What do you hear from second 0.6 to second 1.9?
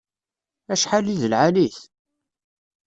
Acḥal i d lɛali-t!